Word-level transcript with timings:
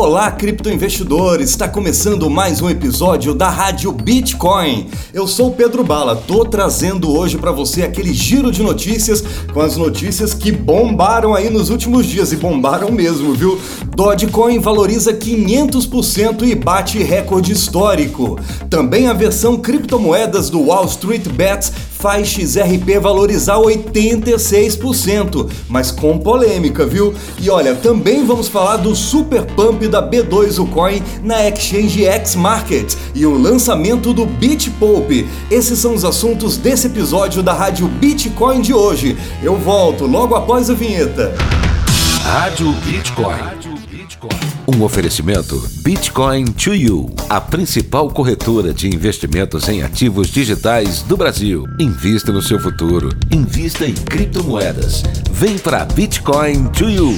Olá, 0.00 0.30
criptoinvestidores! 0.30 1.50
Está 1.50 1.68
começando 1.68 2.30
mais 2.30 2.62
um 2.62 2.70
episódio 2.70 3.34
da 3.34 3.50
Rádio 3.50 3.90
Bitcoin. 3.90 4.86
Eu 5.12 5.26
sou 5.26 5.50
Pedro 5.50 5.82
Bala, 5.82 6.14
tô 6.14 6.44
trazendo 6.44 7.10
hoje 7.10 7.36
para 7.36 7.50
você 7.50 7.82
aquele 7.82 8.14
giro 8.14 8.52
de 8.52 8.62
notícias 8.62 9.24
com 9.52 9.60
as 9.60 9.76
notícias 9.76 10.32
que 10.32 10.52
bombaram 10.52 11.34
aí 11.34 11.50
nos 11.50 11.68
últimos 11.68 12.06
dias 12.06 12.30
e 12.30 12.36
bombaram 12.36 12.92
mesmo, 12.92 13.34
viu? 13.34 13.60
Dogecoin 13.96 14.60
valoriza 14.60 15.12
500% 15.12 16.46
e 16.46 16.54
bate 16.54 17.02
recorde 17.02 17.50
histórico. 17.50 18.38
Também 18.70 19.08
a 19.08 19.12
versão 19.12 19.56
criptomoedas 19.56 20.48
do 20.48 20.62
Wall 20.62 20.84
Street 20.84 21.26
Bets 21.26 21.72
faz 21.98 22.28
XRP 22.28 22.98
valorizar 23.00 23.56
86%, 23.56 25.50
mas 25.68 25.90
com 25.90 26.18
polêmica, 26.18 26.86
viu? 26.86 27.12
E 27.40 27.50
olha, 27.50 27.74
também 27.74 28.24
vamos 28.24 28.48
falar 28.48 28.76
do 28.76 28.94
super 28.94 29.44
pump 29.44 29.86
da 29.88 30.00
B2 30.00 30.68
Coin 30.70 31.02
na 31.22 31.48
Exchange 31.48 32.04
X 32.04 32.36
Market 32.36 32.94
e 33.14 33.26
o 33.26 33.36
lançamento 33.36 34.14
do 34.14 34.24
BitPulp. 34.24 35.10
Esses 35.50 35.78
são 35.78 35.94
os 35.94 36.04
assuntos 36.04 36.56
desse 36.56 36.86
episódio 36.86 37.42
da 37.42 37.52
Rádio 37.52 37.88
Bitcoin 37.88 38.60
de 38.60 38.72
hoje. 38.72 39.18
Eu 39.42 39.56
volto 39.56 40.06
logo 40.06 40.34
após 40.34 40.70
a 40.70 40.74
vinheta. 40.74 41.34
Rádio 42.22 42.72
Bitcoin. 42.84 43.67
Um 44.70 44.82
oferecimento 44.82 45.66
Bitcoin 45.82 46.44
to 46.52 46.74
You, 46.74 47.10
a 47.30 47.40
principal 47.40 48.10
corretora 48.10 48.74
de 48.74 48.86
investimentos 48.86 49.66
em 49.66 49.82
ativos 49.82 50.28
digitais 50.28 51.00
do 51.00 51.16
Brasil. 51.16 51.64
Invista 51.80 52.30
no 52.30 52.42
seu 52.42 52.60
futuro. 52.60 53.08
Invista 53.30 53.86
em 53.86 53.94
criptomoedas. 53.94 55.02
Vem 55.32 55.56
para 55.56 55.86
Bitcoin 55.86 56.64
to 56.76 56.90
You. 56.90 57.16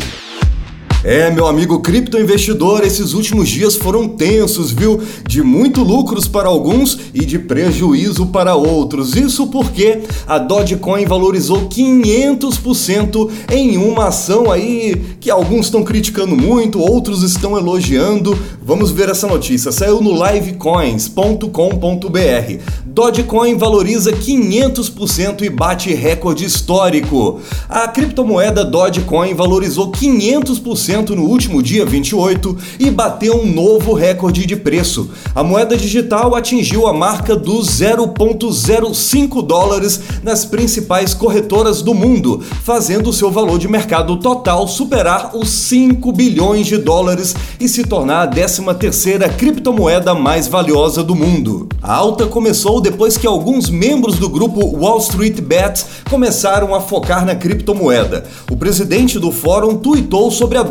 É, 1.03 1.31
meu 1.31 1.47
amigo 1.47 1.81
criptoinvestidor, 1.81 2.83
esses 2.83 3.15
últimos 3.15 3.49
dias 3.49 3.75
foram 3.75 4.07
tensos, 4.07 4.71
viu? 4.71 5.01
De 5.27 5.43
muito 5.43 5.83
lucros 5.83 6.29
para 6.29 6.47
alguns 6.47 6.99
e 7.15 7.25
de 7.25 7.39
prejuízo 7.39 8.27
para 8.27 8.55
outros. 8.55 9.17
Isso 9.17 9.47
porque 9.47 10.03
a 10.27 10.39
Dogecoin 10.39 11.07
valorizou 11.07 11.71
500% 11.71 13.31
em 13.51 13.79
uma 13.79 14.09
ação 14.09 14.53
aí 14.53 14.95
que 15.19 15.31
alguns 15.31 15.67
estão 15.67 15.83
criticando 15.83 16.37
muito, 16.37 16.79
outros 16.79 17.23
estão 17.23 17.57
elogiando. 17.57 18.39
Vamos 18.63 18.91
ver 18.91 19.09
essa 19.09 19.27
notícia. 19.27 19.73
Saiu 19.73 20.03
no 20.03 20.13
livecoins.com.br. 20.13 22.63
Dogecoin 22.85 23.57
valoriza 23.57 24.13
500% 24.13 25.45
e 25.45 25.49
bate 25.49 25.95
recorde 25.95 26.45
histórico. 26.45 27.41
A 27.71 27.89
criptomoeda 27.89 28.67
Dogecoin 28.67 29.33
valorizou 29.33 29.91
500% 29.91 30.90
no 30.91 31.23
último 31.23 31.63
dia 31.63 31.87
28 31.87 32.57
e 32.81 32.91
bateu 32.91 33.41
um 33.41 33.47
novo 33.47 33.95
recorde 33.95 34.45
de 34.45 34.57
preço. 34.57 35.09
A 35.33 35.45
moeda 35.45 35.77
digital 35.77 36.35
atingiu 36.35 36.89
a 36.89 36.93
marca 36.93 37.37
dos 37.37 37.69
0,05 37.69 39.47
dólares 39.47 40.01
nas 40.25 40.45
principais 40.45 41.15
corretoras 41.15 41.81
do 41.81 41.95
mundo, 41.95 42.43
fazendo 42.65 43.13
seu 43.13 43.31
valor 43.31 43.57
de 43.57 43.69
mercado 43.69 44.17
total 44.17 44.67
superar 44.67 45.31
os 45.37 45.49
5 45.49 46.11
bilhões 46.11 46.67
de 46.67 46.77
dólares 46.77 47.37
e 47.61 47.69
se 47.69 47.85
tornar 47.85 48.23
a 48.23 48.31
13ª 48.31 49.33
criptomoeda 49.37 50.13
mais 50.13 50.49
valiosa 50.49 51.05
do 51.05 51.15
mundo. 51.15 51.69
A 51.81 51.95
alta 51.95 52.27
começou 52.27 52.81
depois 52.81 53.17
que 53.17 53.29
alguns 53.29 53.71
membros 53.71 54.19
do 54.19 54.29
grupo 54.29 54.77
Wall 54.77 54.99
Street 54.99 55.41
Bets 55.41 55.87
começaram 56.11 56.75
a 56.75 56.81
focar 56.81 57.25
na 57.25 57.37
criptomoeda. 57.37 58.25
O 58.51 58.57
presidente 58.57 59.19
do 59.19 59.31
fórum 59.31 59.77
tuitou 59.77 60.31
sobre 60.31 60.59
a 60.59 60.63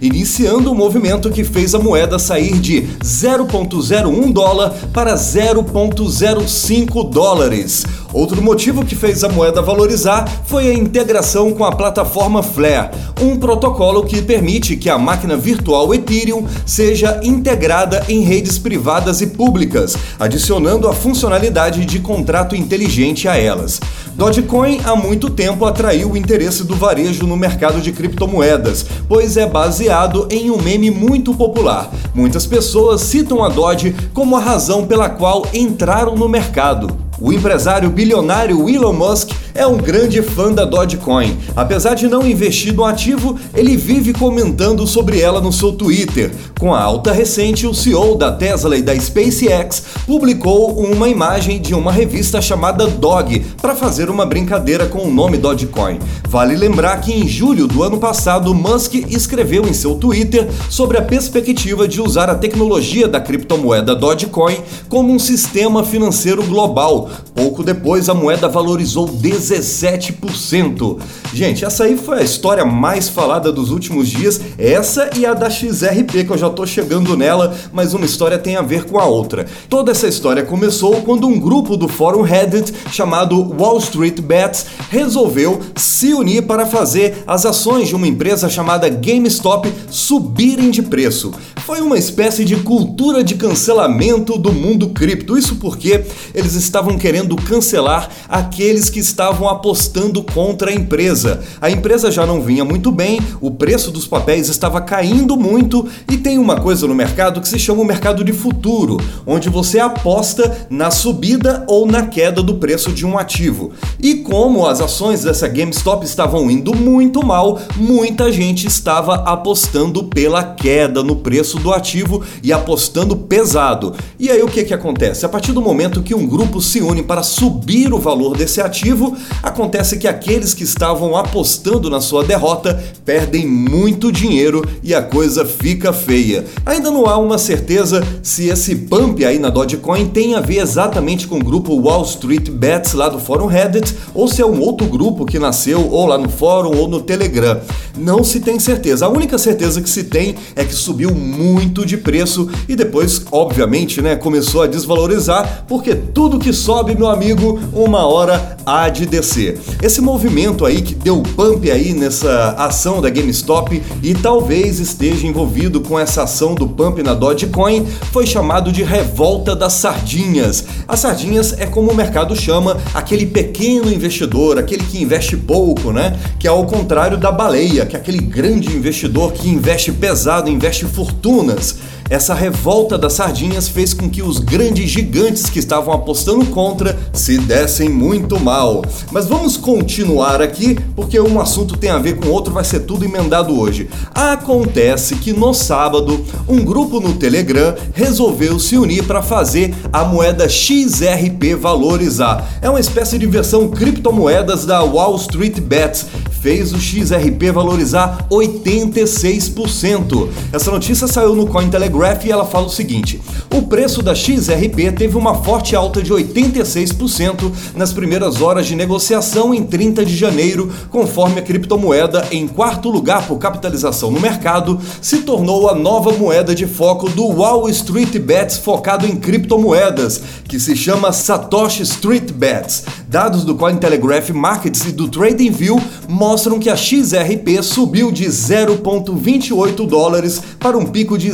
Iniciando 0.00 0.70
o 0.70 0.72
um 0.72 0.76
movimento 0.76 1.30
que 1.30 1.44
fez 1.44 1.74
a 1.74 1.78
moeda 1.78 2.18
sair 2.18 2.58
de 2.58 2.82
0,01 3.02 4.32
dólar 4.32 4.70
para 4.92 5.14
0,05 5.14 7.10
dólares. 7.10 7.84
Outro 8.12 8.42
motivo 8.42 8.84
que 8.84 8.94
fez 8.94 9.24
a 9.24 9.28
moeda 9.28 9.62
valorizar 9.62 10.28
foi 10.44 10.68
a 10.68 10.74
integração 10.74 11.52
com 11.52 11.64
a 11.64 11.72
plataforma 11.72 12.42
Flare, 12.42 12.90
um 13.20 13.38
protocolo 13.38 14.04
que 14.04 14.20
permite 14.20 14.76
que 14.76 14.90
a 14.90 14.98
máquina 14.98 15.36
virtual 15.36 15.94
Ethereum 15.94 16.46
seja 16.66 17.20
integrada 17.22 18.04
em 18.08 18.20
redes 18.20 18.58
privadas 18.58 19.22
e 19.22 19.28
públicas, 19.28 19.96
adicionando 20.20 20.88
a 20.88 20.92
funcionalidade 20.92 21.86
de 21.86 22.00
contrato 22.00 22.54
inteligente 22.54 23.28
a 23.28 23.36
elas. 23.38 23.80
Dogecoin 24.14 24.80
há 24.84 24.94
muito 24.94 25.30
tempo 25.30 25.64
atraiu 25.64 26.12
o 26.12 26.16
interesse 26.16 26.64
do 26.64 26.74
varejo 26.74 27.26
no 27.26 27.36
mercado 27.36 27.80
de 27.80 27.92
criptomoedas, 27.92 28.84
pois 29.08 29.36
é 29.36 29.46
baseado 29.46 30.26
em 30.30 30.50
um 30.50 30.60
meme 30.60 30.90
muito 30.90 31.34
popular. 31.34 31.90
Muitas 32.14 32.46
pessoas 32.46 33.00
citam 33.00 33.42
a 33.42 33.48
Doge 33.48 33.94
como 34.12 34.36
a 34.36 34.40
razão 34.40 34.86
pela 34.86 35.08
qual 35.08 35.46
entraram 35.54 36.14
no 36.14 36.28
mercado. 36.28 36.94
O 37.20 37.32
empresário 37.32 37.88
bilionário 37.88 38.68
Elon 38.68 38.92
Musk 38.92 39.30
é 39.54 39.64
um 39.64 39.76
grande 39.76 40.20
fã 40.22 40.52
da 40.52 40.64
Dogecoin. 40.64 41.38
Apesar 41.54 41.94
de 41.94 42.08
não 42.08 42.26
investir 42.26 42.74
no 42.74 42.84
ativo, 42.84 43.38
ele 43.54 43.76
vive 43.76 44.12
comentando 44.12 44.86
sobre 44.88 45.20
ela 45.20 45.40
no 45.40 45.52
seu 45.52 45.72
Twitter. 45.72 46.32
Com 46.62 46.72
a 46.72 46.80
alta 46.80 47.10
recente, 47.10 47.66
o 47.66 47.74
CEO 47.74 48.14
da 48.14 48.30
Tesla 48.30 48.76
e 48.76 48.82
da 48.82 48.94
SpaceX 48.94 49.82
publicou 50.06 50.78
uma 50.78 51.08
imagem 51.08 51.60
de 51.60 51.74
uma 51.74 51.90
revista 51.90 52.40
chamada 52.40 52.86
Dog 52.86 53.40
para 53.60 53.74
fazer 53.74 54.08
uma 54.08 54.24
brincadeira 54.24 54.86
com 54.86 55.00
o 55.00 55.10
nome 55.10 55.38
Dogecoin. 55.38 55.98
Vale 56.28 56.54
lembrar 56.54 57.00
que 57.00 57.12
em 57.12 57.26
julho 57.26 57.66
do 57.66 57.82
ano 57.82 57.98
passado, 57.98 58.54
Musk 58.54 58.94
escreveu 59.10 59.66
em 59.66 59.72
seu 59.72 59.96
Twitter 59.96 60.48
sobre 60.70 60.98
a 60.98 61.02
perspectiva 61.02 61.88
de 61.88 62.00
usar 62.00 62.30
a 62.30 62.36
tecnologia 62.36 63.08
da 63.08 63.20
criptomoeda 63.20 63.92
Dogecoin 63.96 64.58
como 64.88 65.12
um 65.12 65.18
sistema 65.18 65.82
financeiro 65.82 66.44
global. 66.44 67.10
Pouco 67.34 67.64
depois, 67.64 68.08
a 68.08 68.14
moeda 68.14 68.48
valorizou 68.48 69.08
17%. 69.08 70.98
Gente, 71.34 71.64
essa 71.64 71.84
aí 71.84 71.96
foi 71.96 72.20
a 72.20 72.22
história 72.22 72.64
mais 72.64 73.08
falada 73.08 73.50
dos 73.50 73.70
últimos 73.70 74.08
dias, 74.08 74.40
essa 74.56 75.10
e 75.16 75.26
a 75.26 75.34
da 75.34 75.50
XRP, 75.50 76.24
que 76.24 76.30
eu 76.30 76.38
já 76.38 76.51
tô 76.52 76.66
chegando 76.66 77.16
nela, 77.16 77.54
mas 77.72 77.94
uma 77.94 78.04
história 78.04 78.38
tem 78.38 78.56
a 78.56 78.62
ver 78.62 78.84
com 78.84 78.98
a 78.98 79.04
outra. 79.04 79.46
Toda 79.68 79.90
essa 79.90 80.06
história 80.06 80.44
começou 80.44 81.02
quando 81.02 81.26
um 81.26 81.38
grupo 81.38 81.76
do 81.76 81.88
fórum 81.88 82.22
Reddit 82.22 82.72
chamado 82.90 83.40
Wall 83.58 83.78
Street 83.78 84.20
Bets 84.20 84.66
resolveu 84.90 85.60
se 85.76 86.12
unir 86.14 86.42
para 86.42 86.66
fazer 86.66 87.22
as 87.26 87.46
ações 87.46 87.88
de 87.88 87.94
uma 87.94 88.06
empresa 88.06 88.48
chamada 88.48 88.88
GameStop 88.88 89.72
subirem 89.90 90.70
de 90.70 90.82
preço. 90.82 91.32
Foi 91.64 91.80
uma 91.80 91.96
espécie 91.96 92.44
de 92.44 92.56
cultura 92.56 93.22
de 93.22 93.36
cancelamento 93.36 94.36
do 94.36 94.52
mundo 94.52 94.90
cripto. 94.90 95.38
Isso 95.38 95.56
porque 95.56 96.04
eles 96.34 96.54
estavam 96.54 96.98
querendo 96.98 97.36
cancelar 97.36 98.08
aqueles 98.28 98.90
que 98.90 98.98
estavam 98.98 99.48
apostando 99.48 100.22
contra 100.22 100.70
a 100.70 100.74
empresa. 100.74 101.40
A 101.60 101.70
empresa 101.70 102.10
já 102.10 102.26
não 102.26 102.40
vinha 102.40 102.64
muito 102.64 102.90
bem, 102.90 103.20
o 103.40 103.50
preço 103.50 103.90
dos 103.90 104.06
papéis 104.06 104.48
estava 104.48 104.80
caindo 104.80 105.36
muito 105.36 105.88
e 106.10 106.16
tem 106.16 106.38
uma 106.42 106.60
coisa 106.60 106.88
no 106.88 106.94
mercado 106.94 107.40
que 107.40 107.48
se 107.48 107.58
chama 107.58 107.82
o 107.82 107.84
mercado 107.84 108.24
de 108.24 108.32
futuro, 108.32 108.98
onde 109.24 109.48
você 109.48 109.78
aposta 109.78 110.66
na 110.68 110.90
subida 110.90 111.64
ou 111.68 111.86
na 111.86 112.06
queda 112.06 112.42
do 112.42 112.56
preço 112.56 112.90
de 112.90 113.06
um 113.06 113.16
ativo. 113.16 113.70
E 114.00 114.16
como 114.16 114.66
as 114.66 114.80
ações 114.80 115.22
dessa 115.22 115.46
GameStop 115.46 116.04
estavam 116.04 116.50
indo 116.50 116.74
muito 116.74 117.24
mal, 117.24 117.60
muita 117.76 118.32
gente 118.32 118.66
estava 118.66 119.14
apostando 119.14 120.04
pela 120.04 120.42
queda 120.42 121.02
no 121.02 121.16
preço 121.16 121.58
do 121.58 121.72
ativo 121.72 122.22
e 122.42 122.52
apostando 122.52 123.16
pesado. 123.16 123.94
E 124.18 124.28
aí 124.28 124.42
o 124.42 124.48
que 124.48 124.64
que 124.64 124.74
acontece? 124.74 125.24
A 125.24 125.28
partir 125.28 125.52
do 125.52 125.62
momento 125.62 126.02
que 126.02 126.14
um 126.14 126.26
grupo 126.26 126.60
se 126.60 126.80
une 126.80 127.04
para 127.04 127.22
subir 127.22 127.92
o 127.92 127.98
valor 127.98 128.36
desse 128.36 128.60
ativo, 128.60 129.16
acontece 129.42 129.96
que 129.96 130.08
aqueles 130.08 130.54
que 130.54 130.64
estavam 130.64 131.16
apostando 131.16 131.88
na 131.88 132.00
sua 132.00 132.24
derrota 132.24 132.82
perdem 133.04 133.46
muito 133.46 134.10
dinheiro 134.10 134.64
e 134.82 134.92
a 134.92 135.02
coisa 135.02 135.44
fica 135.44 135.92
feia. 135.92 136.31
Ainda 136.64 136.90
não 136.90 137.06
há 137.06 137.18
uma 137.18 137.38
certeza 137.38 138.02
se 138.22 138.48
esse 138.48 138.76
pump 138.76 139.24
aí 139.24 139.38
na 139.38 139.50
Dogecoin 139.50 140.08
tem 140.08 140.34
a 140.34 140.40
ver 140.40 140.58
exatamente 140.58 141.26
com 141.26 141.36
o 141.36 141.44
grupo 141.44 141.74
Wall 141.80 142.02
Street 142.04 142.50
Bets 142.50 142.94
lá 142.94 143.08
do 143.08 143.18
fórum 143.18 143.46
Reddit 143.46 143.94
ou 144.14 144.28
se 144.28 144.42
é 144.42 144.46
um 144.46 144.60
outro 144.60 144.86
grupo 144.86 145.24
que 145.24 145.38
nasceu 145.38 145.88
ou 145.90 146.06
lá 146.06 146.18
no 146.18 146.28
fórum 146.28 146.76
ou 146.76 146.88
no 146.88 147.00
Telegram. 147.00 147.60
Não 147.96 148.22
se 148.22 148.40
tem 148.40 148.58
certeza. 148.58 149.06
A 149.06 149.08
única 149.08 149.38
certeza 149.38 149.80
que 149.80 149.88
se 149.88 150.04
tem 150.04 150.34
é 150.54 150.64
que 150.64 150.74
subiu 150.74 151.14
muito 151.14 151.84
de 151.84 151.96
preço 151.96 152.48
e 152.68 152.76
depois, 152.76 153.22
obviamente, 153.30 154.00
né, 154.00 154.16
começou 154.16 154.62
a 154.62 154.66
desvalorizar, 154.66 155.64
porque 155.66 155.94
tudo 155.94 156.38
que 156.38 156.52
sobe, 156.52 156.94
meu 156.94 157.08
amigo, 157.08 157.58
uma 157.72 158.06
hora 158.06 158.56
há 158.66 158.88
de 158.88 159.06
descer. 159.06 159.58
Esse 159.82 160.00
movimento 160.00 160.64
aí 160.64 160.82
que 160.82 160.94
deu 160.94 161.22
pump 161.34 161.70
aí 161.70 161.92
nessa 161.92 162.50
ação 162.58 163.00
da 163.00 163.10
GameStop 163.10 163.82
e 164.02 164.14
talvez 164.14 164.78
esteja 164.78 165.26
envolvido 165.26 165.80
com 165.80 165.98
essa 165.98 166.11
essa 166.12 166.24
ação 166.24 166.54
do 166.54 166.68
pump 166.68 167.02
na 167.02 167.14
Dogecoin 167.14 167.86
foi 168.12 168.26
chamado 168.26 168.70
de 168.70 168.82
revolta 168.82 169.56
das 169.56 169.72
sardinhas. 169.72 170.62
As 170.86 171.00
sardinhas 171.00 171.54
é 171.58 171.64
como 171.64 171.90
o 171.90 171.94
mercado 171.94 172.36
chama 172.36 172.76
aquele 172.92 173.24
pequeno 173.24 173.90
investidor, 173.90 174.58
aquele 174.58 174.84
que 174.84 175.02
investe 175.02 175.38
pouco, 175.38 175.90
né? 175.90 176.14
Que 176.38 176.46
é 176.46 176.50
ao 176.50 176.66
contrário 176.66 177.16
da 177.16 177.32
baleia, 177.32 177.86
que 177.86 177.96
é 177.96 177.98
aquele 177.98 178.18
grande 178.18 178.76
investidor 178.76 179.32
que 179.32 179.48
investe 179.48 179.90
pesado, 179.90 180.50
investe 180.50 180.84
fortunas. 180.84 181.78
Essa 182.12 182.34
revolta 182.34 182.98
das 182.98 183.14
sardinhas 183.14 183.68
fez 183.68 183.94
com 183.94 184.06
que 184.06 184.20
os 184.20 184.38
grandes 184.38 184.90
gigantes 184.90 185.48
que 185.48 185.58
estavam 185.58 185.94
apostando 185.94 186.44
contra 186.44 186.98
se 187.10 187.38
dessem 187.38 187.88
muito 187.88 188.38
mal. 188.38 188.84
Mas 189.10 189.26
vamos 189.26 189.56
continuar 189.56 190.42
aqui, 190.42 190.76
porque 190.94 191.18
um 191.18 191.40
assunto 191.40 191.74
tem 191.74 191.88
a 191.88 191.98
ver 191.98 192.18
com 192.18 192.28
outro, 192.28 192.52
vai 192.52 192.64
ser 192.64 192.80
tudo 192.80 193.06
emendado 193.06 193.58
hoje. 193.58 193.88
Acontece 194.14 195.14
que 195.14 195.32
no 195.32 195.54
sábado, 195.54 196.22
um 196.46 196.62
grupo 196.62 197.00
no 197.00 197.14
Telegram 197.14 197.74
resolveu 197.94 198.58
se 198.58 198.76
unir 198.76 199.04
para 199.04 199.22
fazer 199.22 199.74
a 199.90 200.04
moeda 200.04 200.46
XRP 200.46 201.54
valorizar. 201.58 202.46
É 202.60 202.68
uma 202.68 202.78
espécie 202.78 203.18
de 203.18 203.24
versão 203.24 203.68
criptomoedas 203.68 204.66
da 204.66 204.82
Wall 204.82 205.16
Street 205.16 205.58
Bets 205.60 206.08
fez 206.42 206.72
o 206.72 206.80
XRP 206.80 207.52
valorizar 207.52 208.26
86%. 208.28 210.28
Essa 210.52 210.72
notícia 210.72 211.06
saiu 211.06 211.36
no 211.36 211.46
Cointelegraph 211.46 212.01
e 212.24 212.32
ela 212.32 212.44
fala 212.44 212.66
o 212.66 212.70
seguinte: 212.70 213.20
o 213.54 213.62
preço 213.62 214.02
da 214.02 214.12
XRP 214.12 214.90
teve 214.96 215.16
uma 215.16 215.36
forte 215.36 215.76
alta 215.76 216.02
de 216.02 216.12
86% 216.12 217.52
nas 217.76 217.92
primeiras 217.92 218.42
horas 218.42 218.66
de 218.66 218.74
negociação 218.74 219.54
em 219.54 219.62
30 219.62 220.04
de 220.04 220.16
janeiro, 220.16 220.72
conforme 220.90 221.38
a 221.38 221.42
criptomoeda, 221.42 222.26
em 222.32 222.48
quarto 222.48 222.90
lugar 222.90 223.28
por 223.28 223.38
capitalização 223.38 224.10
no 224.10 224.20
mercado, 224.20 224.80
se 225.00 225.18
tornou 225.18 225.68
a 225.68 225.76
nova 225.76 226.10
moeda 226.12 226.56
de 226.56 226.66
foco 226.66 227.08
do 227.08 227.24
Wall 227.26 227.68
Street 227.68 228.18
Bets 228.18 228.58
focado 228.58 229.06
em 229.06 229.14
criptomoedas, 229.14 230.20
que 230.48 230.58
se 230.58 230.74
chama 230.74 231.12
Satoshi 231.12 231.84
Street 231.84 232.32
Bets. 232.32 232.84
Dados 233.06 233.44
do 233.44 233.54
Cointelegraph 233.54 234.30
Markets 234.30 234.86
e 234.86 234.92
do 234.92 235.06
TradingView 235.06 235.80
mostram 236.08 236.58
que 236.58 236.68
a 236.68 236.76
XRP 236.76 237.62
subiu 237.62 238.10
de 238.10 238.24
0,28 238.24 239.86
dólares 239.86 240.42
para 240.58 240.76
um 240.76 240.86
pico 240.86 241.16
de 241.16 241.30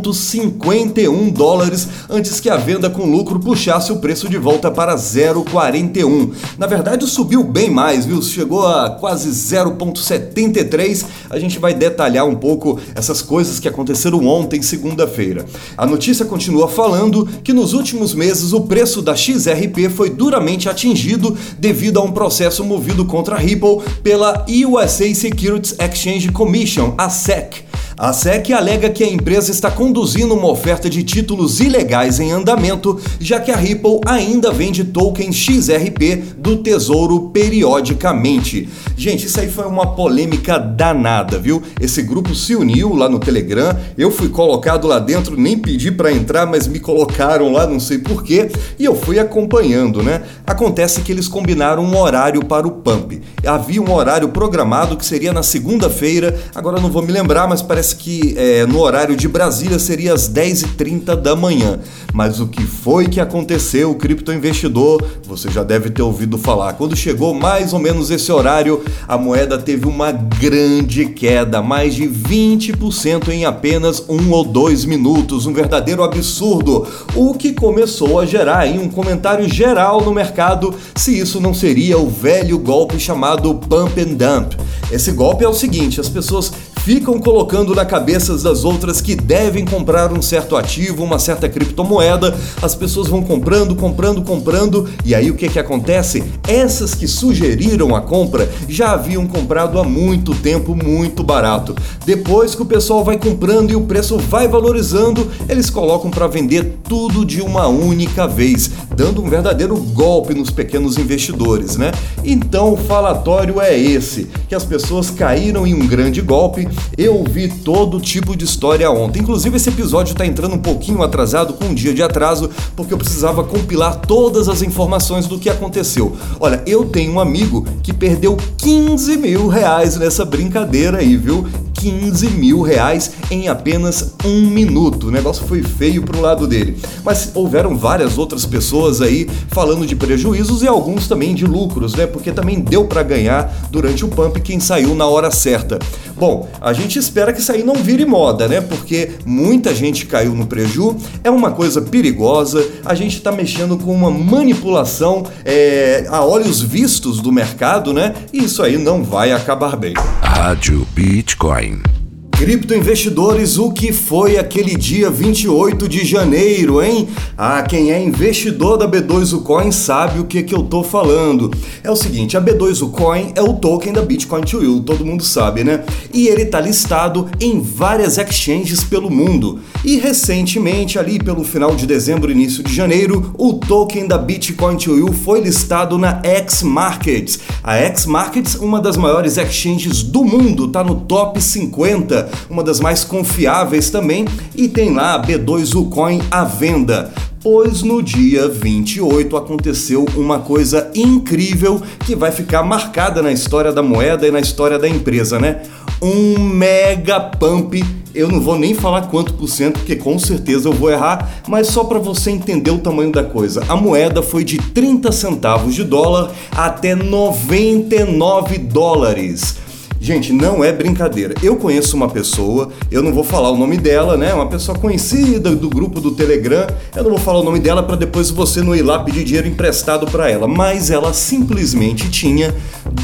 0,51 0.00 1.32
dólares 1.32 1.88
antes 2.08 2.40
que 2.40 2.48
a 2.48 2.56
venda 2.56 2.88
com 2.88 3.04
lucro 3.04 3.38
puxasse 3.38 3.92
o 3.92 3.98
preço 3.98 4.28
de 4.28 4.38
volta 4.38 4.70
para 4.70 4.94
0,41. 4.96 6.32
Na 6.58 6.66
verdade, 6.66 7.06
subiu 7.06 7.44
bem 7.44 7.70
mais, 7.70 8.06
viu? 8.06 8.20
Chegou 8.22 8.66
a 8.66 8.90
quase 8.90 9.30
0,73. 9.30 11.04
A 11.28 11.38
gente 11.38 11.58
vai 11.58 11.74
detalhar 11.74 12.26
um 12.26 12.34
pouco 12.34 12.78
essas 12.94 13.22
coisas 13.22 13.60
que 13.60 13.68
aconteceram 13.68 14.26
ontem, 14.26 14.62
segunda-feira. 14.62 15.44
A 15.76 15.86
notícia 15.86 16.24
continua 16.24 16.68
falando 16.68 17.28
que 17.44 17.52
nos 17.52 17.72
últimos 17.72 18.14
meses 18.14 18.52
o 18.52 18.62
preço 18.62 19.02
da 19.02 19.14
XRP 19.14 19.88
foi 19.90 20.10
duramente 20.10 20.68
atingido 20.68 21.36
devido 21.58 21.98
a 21.98 22.02
um 22.02 22.12
processo 22.12 22.64
movido 22.64 23.04
contra 23.04 23.36
a 23.36 23.38
Ripple 23.38 23.80
pela 24.02 24.46
USA 24.66 25.12
Securities 25.14 25.74
Exchange 25.78 26.30
Commission, 26.30 26.94
a 26.96 27.08
SEC. 27.08 27.69
A 28.02 28.14
SEC 28.14 28.50
alega 28.54 28.88
que 28.88 29.04
a 29.04 29.06
empresa 29.06 29.50
está 29.50 29.70
conduzindo 29.70 30.32
uma 30.32 30.48
oferta 30.48 30.88
de 30.88 31.02
títulos 31.02 31.60
ilegais 31.60 32.18
em 32.18 32.32
andamento, 32.32 32.98
já 33.20 33.38
que 33.38 33.50
a 33.50 33.56
Ripple 33.56 34.00
ainda 34.06 34.50
vende 34.50 34.84
tokens 34.84 35.36
XRP 35.36 36.16
do 36.38 36.56
Tesouro 36.56 37.28
periodicamente. 37.28 38.66
Gente, 38.96 39.26
isso 39.26 39.38
aí 39.38 39.50
foi 39.50 39.66
uma 39.66 39.94
polêmica 39.94 40.58
danada, 40.58 41.38
viu? 41.38 41.62
Esse 41.78 42.00
grupo 42.00 42.34
se 42.34 42.56
uniu 42.56 42.94
lá 42.94 43.06
no 43.06 43.18
Telegram, 43.18 43.76
eu 43.98 44.10
fui 44.10 44.30
colocado 44.30 44.88
lá 44.88 44.98
dentro, 44.98 45.38
nem 45.38 45.58
pedi 45.58 45.92
para 45.92 46.10
entrar, 46.10 46.46
mas 46.46 46.66
me 46.66 46.80
colocaram 46.80 47.52
lá, 47.52 47.66
não 47.66 47.78
sei 47.78 47.98
porquê, 47.98 48.50
e 48.78 48.84
eu 48.86 48.94
fui 48.94 49.18
acompanhando, 49.18 50.02
né? 50.02 50.22
Acontece 50.46 51.02
que 51.02 51.12
eles 51.12 51.28
combinaram 51.28 51.84
um 51.84 51.98
horário 51.98 52.42
para 52.46 52.66
o 52.66 52.70
pump. 52.70 53.20
Havia 53.44 53.82
um 53.82 53.92
horário 53.92 54.30
programado 54.30 54.96
que 54.96 55.04
seria 55.04 55.34
na 55.34 55.42
segunda-feira, 55.42 56.40
agora 56.54 56.80
não 56.80 56.90
vou 56.90 57.02
me 57.02 57.12
lembrar, 57.12 57.46
mas 57.46 57.60
parece 57.60 57.89
que 57.92 58.34
é, 58.36 58.66
no 58.66 58.80
horário 58.80 59.16
de 59.16 59.28
Brasília 59.28 59.78
seria 59.78 60.14
às 60.14 60.28
10h30 60.28 61.16
da 61.16 61.36
manhã. 61.36 61.78
Mas 62.12 62.40
o 62.40 62.48
que 62.48 62.62
foi 62.62 63.06
que 63.06 63.20
aconteceu, 63.20 63.94
criptoinvestidor? 63.94 65.02
Você 65.24 65.50
já 65.50 65.62
deve 65.62 65.90
ter 65.90 66.02
ouvido 66.02 66.36
falar. 66.36 66.72
Quando 66.72 66.96
chegou 66.96 67.32
mais 67.32 67.72
ou 67.72 67.78
menos 67.78 68.10
esse 68.10 68.32
horário, 68.32 68.82
a 69.06 69.16
moeda 69.16 69.56
teve 69.58 69.86
uma 69.86 70.10
grande 70.10 71.06
queda, 71.06 71.62
mais 71.62 71.94
de 71.94 72.08
20% 72.08 73.28
em 73.28 73.44
apenas 73.44 74.04
um 74.08 74.30
ou 74.30 74.44
dois 74.44 74.84
minutos. 74.84 75.46
Um 75.46 75.52
verdadeiro 75.52 76.02
absurdo. 76.02 76.86
O 77.14 77.34
que 77.34 77.52
começou 77.52 78.18
a 78.18 78.26
gerar 78.26 78.66
um 78.66 78.88
comentário 78.88 79.48
geral 79.48 80.00
no 80.00 80.12
mercado 80.12 80.74
se 80.94 81.18
isso 81.18 81.40
não 81.40 81.54
seria 81.54 81.98
o 81.98 82.08
velho 82.08 82.58
golpe 82.58 82.98
chamado 82.98 83.54
pump 83.54 84.00
and 84.00 84.14
dump. 84.14 84.54
Esse 84.90 85.12
golpe 85.12 85.44
é 85.44 85.48
o 85.48 85.54
seguinte: 85.54 86.00
as 86.00 86.08
pessoas 86.08 86.52
ficam 86.84 87.18
colocando 87.18 87.74
na 87.74 87.84
cabeça 87.84 88.36
das 88.38 88.64
outras 88.64 89.00
que 89.00 89.14
devem 89.14 89.64
comprar 89.64 90.12
um 90.12 90.22
certo 90.22 90.56
ativo, 90.56 91.04
uma 91.04 91.18
certa 91.18 91.48
criptomoeda. 91.48 92.36
As 92.62 92.74
pessoas 92.74 93.08
vão 93.08 93.22
comprando, 93.22 93.76
comprando, 93.76 94.22
comprando, 94.22 94.88
e 95.04 95.14
aí 95.14 95.30
o 95.30 95.34
que 95.34 95.48
que 95.48 95.58
acontece? 95.58 96.24
Essas 96.48 96.94
que 96.94 97.06
sugeriram 97.06 97.94
a 97.94 98.00
compra 98.00 98.50
já 98.68 98.92
haviam 98.92 99.26
comprado 99.26 99.78
há 99.78 99.84
muito 99.84 100.34
tempo 100.34 100.74
muito 100.74 101.22
barato. 101.22 101.74
Depois 102.04 102.54
que 102.54 102.62
o 102.62 102.66
pessoal 102.66 103.04
vai 103.04 103.18
comprando 103.18 103.70
e 103.70 103.76
o 103.76 103.82
preço 103.82 104.18
vai 104.18 104.48
valorizando, 104.48 105.28
eles 105.48 105.68
colocam 105.68 106.10
para 106.10 106.26
vender 106.26 106.78
tudo 106.88 107.24
de 107.24 107.42
uma 107.42 107.68
única 107.68 108.26
vez, 108.26 108.70
dando 108.96 109.22
um 109.22 109.28
verdadeiro 109.28 109.76
golpe 109.76 110.34
nos 110.34 110.50
pequenos 110.50 110.96
investidores, 110.96 111.76
né? 111.76 111.92
Então 112.24 112.72
o 112.72 112.76
falatório 112.76 113.60
é 113.60 113.78
esse, 113.78 114.28
que 114.48 114.54
as 114.54 114.64
pessoas 114.64 115.10
caíram 115.10 115.66
em 115.66 115.74
um 115.74 115.86
grande 115.86 116.20
golpe 116.20 116.69
eu 116.96 117.16
ouvi 117.16 117.48
todo 117.48 118.00
tipo 118.00 118.36
de 118.36 118.44
história 118.44 118.90
ontem. 118.90 119.20
Inclusive, 119.20 119.56
esse 119.56 119.68
episódio 119.68 120.12
está 120.12 120.26
entrando 120.26 120.54
um 120.54 120.58
pouquinho 120.58 121.02
atrasado, 121.02 121.54
com 121.54 121.66
um 121.66 121.74
dia 121.74 121.94
de 121.94 122.02
atraso, 122.02 122.50
porque 122.76 122.92
eu 122.92 122.98
precisava 122.98 123.44
compilar 123.44 123.96
todas 123.96 124.48
as 124.48 124.62
informações 124.62 125.26
do 125.26 125.38
que 125.38 125.48
aconteceu. 125.48 126.16
Olha, 126.38 126.62
eu 126.66 126.84
tenho 126.84 127.12
um 127.12 127.20
amigo 127.20 127.66
que 127.82 127.92
perdeu 127.92 128.36
15 128.58 129.16
mil 129.16 129.48
reais 129.48 129.96
nessa 129.96 130.24
brincadeira 130.24 130.98
aí, 130.98 131.16
viu? 131.16 131.46
15 131.80 132.28
mil 132.28 132.60
reais 132.60 133.12
em 133.30 133.48
apenas 133.48 134.14
um 134.22 134.42
minuto. 134.42 135.08
O 135.08 135.10
negócio 135.10 135.46
foi 135.46 135.62
feio 135.62 136.02
pro 136.02 136.20
lado 136.20 136.46
dele. 136.46 136.78
Mas 137.02 137.30
houveram 137.34 137.74
várias 137.74 138.18
outras 138.18 138.44
pessoas 138.44 139.00
aí 139.00 139.26
falando 139.48 139.86
de 139.86 139.96
prejuízos 139.96 140.62
e 140.62 140.68
alguns 140.68 141.08
também 141.08 141.34
de 141.34 141.46
lucros, 141.46 141.94
né? 141.94 142.06
Porque 142.06 142.32
também 142.32 142.60
deu 142.60 142.84
para 142.84 143.02
ganhar 143.02 143.50
durante 143.70 144.04
o 144.04 144.08
pump 144.08 144.38
quem 144.42 144.60
saiu 144.60 144.94
na 144.94 145.06
hora 145.06 145.30
certa. 145.30 145.78
Bom, 146.16 146.50
a 146.60 146.74
gente 146.74 146.98
espera 146.98 147.32
que 147.32 147.40
isso 147.40 147.50
aí 147.50 147.62
não 147.62 147.76
vire 147.76 148.04
moda, 148.04 148.46
né? 148.46 148.60
Porque 148.60 149.12
muita 149.24 149.74
gente 149.74 150.04
caiu 150.04 150.34
no 150.34 150.46
preju, 150.46 150.94
é 151.24 151.30
uma 151.30 151.50
coisa 151.50 151.80
perigosa, 151.80 152.62
a 152.84 152.94
gente 152.94 153.16
está 153.16 153.32
mexendo 153.32 153.78
com 153.78 153.94
uma 153.94 154.10
manipulação 154.10 155.24
é, 155.46 156.06
a 156.10 156.22
olhos 156.22 156.60
vistos 156.60 157.20
do 157.20 157.32
mercado, 157.32 157.94
né? 157.94 158.14
E 158.34 158.44
isso 158.44 158.62
aí 158.62 158.76
não 158.76 159.02
vai 159.02 159.32
acabar 159.32 159.76
bem. 159.76 159.94
Rádio 160.20 160.86
Bitcoin. 160.94 161.69
Spain. 161.70 161.99
Criptoinvestidores, 162.40 163.58
o 163.58 163.70
que 163.70 163.92
foi 163.92 164.38
aquele 164.38 164.74
dia 164.74 165.10
28 165.10 165.86
de 165.86 166.06
janeiro, 166.06 166.82
hein? 166.82 167.06
Ah, 167.36 167.60
quem 167.60 167.92
é 167.92 168.02
investidor 168.02 168.78
da 168.78 168.88
B2Ucoin 168.88 169.70
sabe 169.70 170.20
o 170.20 170.24
que, 170.24 170.42
que 170.42 170.54
eu 170.54 170.62
tô 170.62 170.82
falando. 170.82 171.50
É 171.84 171.90
o 171.90 171.96
seguinte, 171.96 172.38
a 172.38 172.40
B2Ucoin 172.40 173.32
é 173.34 173.42
o 173.42 173.52
token 173.52 173.92
da 173.92 174.00
Bitcoin 174.00 174.40
to 174.40 174.64
You, 174.64 174.80
todo 174.80 175.04
mundo 175.04 175.22
sabe, 175.22 175.62
né? 175.64 175.84
E 176.14 176.28
ele 176.28 176.46
tá 176.46 176.58
listado 176.58 177.28
em 177.38 177.60
várias 177.60 178.16
exchanges 178.16 178.82
pelo 178.82 179.10
mundo. 179.10 179.60
E 179.84 179.98
recentemente, 179.98 180.98
ali 180.98 181.18
pelo 181.18 181.44
final 181.44 181.76
de 181.76 181.86
dezembro, 181.86 182.32
início 182.32 182.64
de 182.64 182.74
janeiro, 182.74 183.34
o 183.36 183.52
token 183.52 184.08
da 184.08 184.16
Bitcoin 184.16 184.78
to 184.78 184.96
You 184.96 185.12
foi 185.12 185.40
listado 185.42 185.98
na 185.98 186.22
X 186.24 186.62
Markets. 186.62 187.38
A 187.62 187.76
X 187.76 188.06
Markets, 188.06 188.54
uma 188.54 188.80
das 188.80 188.96
maiores 188.96 189.36
exchanges 189.36 190.02
do 190.02 190.24
mundo, 190.24 190.68
tá 190.68 190.82
no 190.82 191.02
top 191.02 191.38
50 191.38 192.29
uma 192.48 192.62
das 192.62 192.80
mais 192.80 193.04
confiáveis 193.04 193.90
também, 193.90 194.24
e 194.54 194.68
tem 194.68 194.94
lá 194.94 195.14
a 195.14 195.22
B2 195.22 195.74
Ucoin 195.74 196.20
à 196.30 196.44
venda 196.44 197.12
pois 197.42 197.82
no 197.82 198.02
dia 198.02 198.48
28 198.48 199.36
aconteceu 199.36 200.04
uma 200.14 200.40
coisa 200.40 200.90
incrível 200.94 201.80
que 202.04 202.14
vai 202.14 202.30
ficar 202.30 202.62
marcada 202.62 203.22
na 203.22 203.32
história 203.32 203.72
da 203.72 203.82
moeda 203.82 204.26
e 204.26 204.30
na 204.30 204.40
história 204.40 204.78
da 204.78 204.88
empresa, 204.88 205.38
né? 205.38 205.62
Um 206.02 206.38
mega 206.38 207.18
pump. 207.18 207.82
Eu 208.14 208.28
não 208.28 208.40
vou 208.40 208.58
nem 208.58 208.74
falar 208.74 209.02
quanto 209.02 209.32
por 209.34 209.48
cento, 209.48 209.78
porque 209.78 209.96
com 209.96 210.18
certeza 210.18 210.68
eu 210.68 210.72
vou 210.72 210.90
errar, 210.90 211.42
mas 211.48 211.68
só 211.68 211.84
para 211.84 211.98
você 211.98 212.30
entender 212.30 212.70
o 212.70 212.78
tamanho 212.78 213.12
da 213.12 213.22
coisa. 213.22 213.62
A 213.68 213.76
moeda 213.76 214.20
foi 214.20 214.42
de 214.44 214.58
30 214.58 215.12
centavos 215.12 215.74
de 215.74 215.84
dólar 215.84 216.32
até 216.50 216.94
99 216.94 218.58
dólares. 218.58 219.56
Gente, 220.02 220.32
não 220.32 220.64
é 220.64 220.72
brincadeira. 220.72 221.34
Eu 221.42 221.56
conheço 221.56 221.94
uma 221.94 222.08
pessoa, 222.08 222.70
eu 222.90 223.02
não 223.02 223.12
vou 223.12 223.22
falar 223.22 223.50
o 223.50 223.56
nome 223.58 223.76
dela, 223.76 224.16
né? 224.16 224.32
Uma 224.32 224.48
pessoa 224.48 224.78
conhecida 224.78 225.54
do 225.54 225.68
grupo 225.68 226.00
do 226.00 226.12
Telegram. 226.12 226.66
Eu 226.96 227.02
não 227.02 227.10
vou 227.10 227.18
falar 227.18 227.40
o 227.40 227.44
nome 227.44 227.60
dela 227.60 227.82
para 227.82 227.96
depois 227.96 228.30
você 228.30 228.62
não 228.62 228.74
ir 228.74 228.80
lá 228.80 229.00
pedir 229.00 229.24
dinheiro 229.24 229.46
emprestado 229.46 230.06
para 230.06 230.30
ela, 230.30 230.48
mas 230.48 230.90
ela 230.90 231.12
simplesmente 231.12 232.08
tinha 232.08 232.54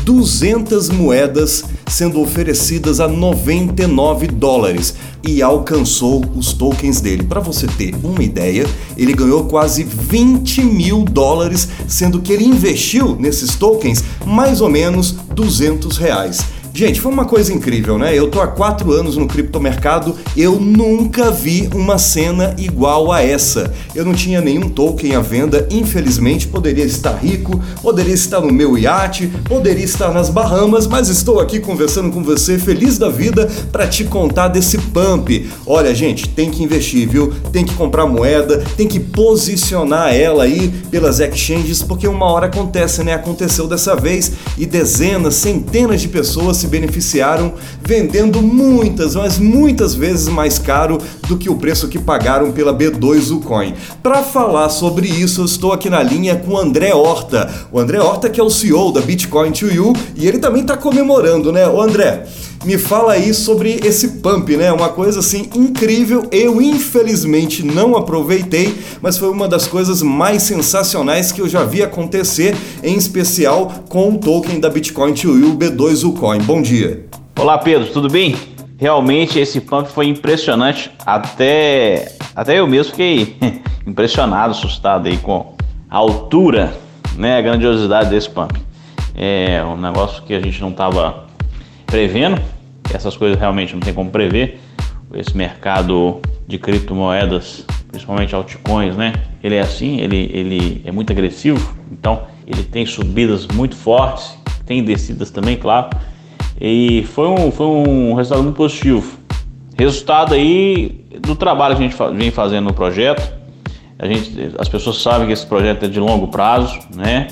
200 0.05 0.89
moedas 0.89 1.65
sendo 1.87 2.19
oferecidas 2.19 2.99
a 2.99 3.07
99 3.07 4.29
dólares 4.29 4.95
e 5.23 5.43
alcançou 5.43 6.25
os 6.35 6.55
tokens 6.55 7.01
dele. 7.03 7.25
Para 7.25 7.41
você 7.41 7.67
ter 7.67 7.95
uma 8.03 8.23
ideia, 8.23 8.67
ele 8.97 9.13
ganhou 9.13 9.45
quase 9.45 9.85
20 9.85 10.63
mil 10.63 11.05
dólares, 11.05 11.69
sendo 11.87 12.21
que 12.21 12.33
ele 12.33 12.45
investiu 12.45 13.17
nesses 13.17 13.55
tokens 13.55 14.03
mais 14.25 14.63
ou 14.63 14.71
menos 14.71 15.13
200 15.35 15.99
reais. 15.99 16.56
Gente, 16.77 17.01
foi 17.01 17.11
uma 17.11 17.25
coisa 17.25 17.55
incrível, 17.55 17.97
né? 17.97 18.15
Eu 18.15 18.29
tô 18.29 18.39
há 18.39 18.47
quatro 18.47 18.93
anos 18.93 19.17
no 19.17 19.27
criptomercado, 19.27 20.15
eu 20.37 20.61
nunca 20.61 21.31
vi 21.31 21.71
uma 21.75 21.97
cena 21.97 22.55
igual 22.59 23.11
a 23.11 23.23
essa. 23.23 23.73
Eu 23.95 24.05
não 24.05 24.13
tinha 24.13 24.43
nenhum 24.43 24.69
token 24.69 25.15
à 25.15 25.21
venda, 25.21 25.67
infelizmente 25.71 26.47
poderia 26.47 26.85
estar 26.85 27.15
rico, 27.15 27.59
poderia 27.81 28.13
estar 28.13 28.43
no 28.43 28.53
meu 28.53 28.77
iate, 28.77 29.27
poderia 29.45 29.87
estar 29.87 30.13
nas 30.13 30.29
Bahamas, 30.29 30.87
mas 30.87 31.09
estou 31.09 31.41
aqui 31.41 31.61
conversando 31.61 32.11
com 32.11 32.23
você, 32.23 32.59
feliz 32.59 32.99
da 32.99 33.09
vida, 33.09 33.51
para 33.73 33.87
te 33.87 34.05
contar 34.05 34.49
desse 34.49 34.77
pump. 34.77 35.49
Olha, 35.67 35.95
gente, 35.95 36.29
tem 36.29 36.51
que 36.51 36.63
investir, 36.63 37.09
viu? 37.09 37.33
Tem 37.51 37.65
que 37.65 37.75
comprar 37.75 38.05
moeda, 38.05 38.63
tem 38.77 38.87
que 38.87 39.01
posicionar 39.01 40.15
ela 40.15 40.45
aí 40.45 40.69
pelas 40.91 41.21
exchanges, 41.21 41.83
porque 41.83 42.07
uma 42.07 42.27
hora 42.27 42.49
acontece, 42.49 43.03
né? 43.03 43.15
Aconteceu 43.15 43.67
dessa 43.67 43.97
vez 43.97 44.33
e 44.59 44.67
dezenas, 44.67 45.37
centenas 45.37 46.03
de 46.03 46.09
pessoas 46.09 46.59
se 46.59 46.66
se 46.67 46.69
beneficiaram 46.69 47.55
vendendo 47.83 48.43
muitas, 48.43 49.15
mas 49.15 49.39
muitas 49.39 49.95
vezes 49.95 50.29
mais 50.29 50.59
caro 50.59 50.99
do 51.29 51.37
que 51.37 51.49
o 51.49 51.55
preço 51.55 51.89
que 51.89 51.99
pagaram 51.99 52.51
pela 52.51 52.77
B2 52.77 53.31
Ucoin. 53.31 53.75
Para 54.03 54.23
falar 54.23 54.69
sobre 54.69 55.07
isso, 55.07 55.41
eu 55.41 55.45
estou 55.45 55.73
aqui 55.73 55.89
na 55.89 56.03
linha 56.03 56.37
com 56.37 56.53
o 56.53 56.59
André 56.59 56.93
Horta. 56.93 57.49
O 57.71 57.79
André 57.79 58.01
Horta 58.01 58.29
que 58.29 58.41
é 58.41 58.43
o 58.43 58.51
CEO 58.51 58.93
da 58.93 59.01
Bitcoin 59.01 59.53
to 59.53 59.69
You 59.69 59.93
e 60.17 60.27
ele 60.27 60.39
também 60.39 60.63
está 60.63 60.77
comemorando, 60.77 61.53
né? 61.53 61.69
O 61.69 61.81
André, 61.81 62.27
me 62.67 62.77
fala 62.79 63.13
aí 63.13 63.33
sobre 63.33 63.81
esse 63.85 64.09
pump, 64.09 64.57
né? 64.57 64.73
Uma 64.73 64.89
coisa 64.89 65.21
assim 65.21 65.49
incrível. 65.55 66.27
Eu 66.33 66.61
infelizmente 66.61 67.65
não 67.65 67.97
aproveitei, 67.97 68.75
mas 69.01 69.17
foi 69.17 69.29
uma 69.31 69.47
das 69.47 69.69
coisas 69.69 70.03
mais 70.03 70.43
sensacionais 70.43 71.31
que 71.31 71.41
eu 71.41 71.49
já 71.49 71.63
vi 71.63 71.83
acontecer, 71.83 72.57
em 72.83 72.97
especial 72.97 73.73
com 73.89 74.15
o 74.15 74.19
token 74.19 74.59
da 74.59 74.69
Bitcoin 74.69 75.15
to 75.15 75.39
You 75.39 75.57
B2 75.57 76.09
Ucoin. 76.09 76.41
Bom 76.41 76.56
dia. 76.63 77.07
Olá, 77.39 77.59
Pedro, 77.59 77.89
tudo 77.93 78.09
bem? 78.09 78.35
Realmente 78.79 79.39
esse 79.39 79.61
pump 79.61 79.89
foi 79.89 80.07
impressionante, 80.07 80.91
até 81.05 82.13
até 82.35 82.59
eu 82.59 82.67
mesmo 82.67 82.93
fiquei 82.93 83.37
impressionado, 83.87 84.51
assustado 84.51 85.07
aí 85.09 85.17
com 85.17 85.55
a 85.89 85.97
altura, 85.97 86.75
né, 87.17 87.39
a 87.39 87.41
grandiosidade 87.41 88.11
desse 88.11 88.29
pump. 88.29 88.55
É 89.15 89.65
um 89.65 89.77
negócio 89.77 90.23
que 90.25 90.35
a 90.35 90.41
gente 90.41 90.61
não 90.61 90.71
estava 90.71 91.27
prevendo, 91.87 92.39
essas 92.93 93.17
coisas 93.17 93.39
realmente 93.39 93.73
não 93.73 93.81
tem 93.81 93.95
como 93.95 94.11
prever. 94.11 94.61
Esse 95.15 95.35
mercado 95.37 96.21
de 96.47 96.59
criptomoedas, 96.59 97.65
principalmente 97.89 98.35
altcoins, 98.35 98.97
né? 98.97 99.15
Ele 99.43 99.55
é 99.55 99.61
assim, 99.61 100.01
ele, 100.01 100.31
ele 100.33 100.83
é 100.85 100.93
muito 100.93 101.11
agressivo, 101.13 101.75
então 101.91 102.25
ele 102.47 102.63
tem 102.63 102.85
subidas 102.85 103.47
muito 103.47 103.75
fortes, 103.75 104.37
tem 104.67 104.83
descidas 104.85 105.31
também, 105.31 105.57
claro. 105.57 105.89
E 106.61 107.07
foi 107.13 107.29
um, 107.29 107.51
foi 107.51 107.67
um 107.67 108.15
resultado 108.15 108.43
muito 108.43 108.57
positivo. 108.57 109.19
Resultado 109.79 110.35
aí 110.35 111.05
do 111.21 111.35
trabalho 111.37 111.77
que 111.77 111.85
a 111.85 111.89
gente 111.89 112.17
vem 112.17 112.31
fazendo 112.31 112.65
no 112.65 112.75
projeto. 112.75 113.35
A 113.99 114.07
gente, 114.07 114.55
as 114.59 114.69
pessoas 114.69 115.01
sabem 115.01 115.27
que 115.27 115.33
esse 115.33 115.47
projeto 115.47 115.85
é 115.85 115.89
de 115.89 116.01
longo 116.01 116.29
prazo, 116.29 116.79
né? 116.95 117.29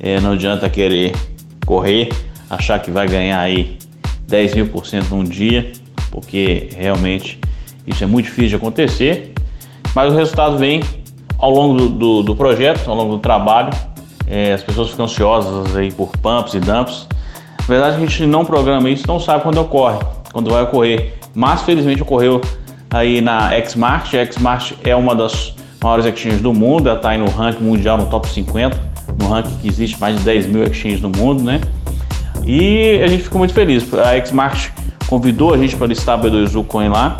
É, 0.00 0.20
não 0.20 0.32
adianta 0.32 0.68
querer 0.68 1.12
correr, 1.64 2.08
achar 2.50 2.78
que 2.80 2.90
vai 2.90 3.06
ganhar 3.06 3.40
aí 3.40 3.78
10 4.26 4.54
mil 4.54 4.68
por 4.68 4.86
cento 4.86 5.14
num 5.14 5.24
dia, 5.24 5.72
porque 6.10 6.68
realmente 6.76 7.38
isso 7.86 8.02
é 8.02 8.06
muito 8.06 8.26
difícil 8.26 8.50
de 8.50 8.56
acontecer, 8.56 9.32
mas 9.94 10.12
o 10.12 10.16
resultado 10.16 10.58
vem 10.58 10.82
ao 11.38 11.50
longo 11.50 11.76
do, 11.76 11.88
do, 11.88 12.22
do 12.22 12.36
projeto, 12.36 12.88
ao 12.88 12.96
longo 12.96 13.16
do 13.16 13.18
trabalho. 13.18 13.70
É, 14.26 14.52
as 14.52 14.62
pessoas 14.62 14.90
ficam 14.90 15.04
ansiosas 15.04 15.76
aí 15.76 15.90
por 15.92 16.10
pumps 16.18 16.54
e 16.54 16.60
dumps. 16.60 17.06
Verdade, 17.72 17.96
a 17.96 18.00
gente 18.00 18.26
não 18.26 18.44
programa 18.44 18.90
isso, 18.90 19.06
não 19.08 19.18
sabe 19.18 19.44
quando 19.44 19.56
ocorre, 19.56 19.98
quando 20.30 20.50
vai 20.50 20.62
ocorrer. 20.62 21.14
Mas 21.34 21.62
felizmente 21.62 22.02
ocorreu 22.02 22.38
aí 22.90 23.22
na 23.22 23.48
Xmart. 23.64 24.12
A 24.12 24.30
Xmart 24.30 24.72
é 24.84 24.94
uma 24.94 25.14
das 25.14 25.54
maiores 25.82 26.04
exchanges 26.04 26.42
do 26.42 26.52
mundo, 26.52 26.90
ela 26.90 26.98
está 26.98 27.08
aí 27.08 27.18
no 27.18 27.30
ranking 27.30 27.64
mundial, 27.64 27.96
no 27.96 28.04
top 28.10 28.28
50, 28.28 28.78
no 29.18 29.26
ranking 29.26 29.56
que 29.56 29.68
existe 29.68 29.98
mais 29.98 30.18
de 30.18 30.22
10 30.22 30.48
mil 30.48 30.64
exchanges 30.64 31.00
no 31.00 31.08
mundo, 31.08 31.42
né? 31.42 31.62
E 32.44 33.00
a 33.02 33.06
gente 33.06 33.22
ficou 33.22 33.38
muito 33.38 33.54
feliz. 33.54 33.86
A 33.94 34.22
Xmart 34.22 34.68
convidou 35.06 35.54
a 35.54 35.56
gente 35.56 35.74
para 35.74 35.86
listar 35.86 36.18
a 36.18 36.22
B2U 36.22 36.66
Coin 36.66 36.90
lá. 36.90 37.16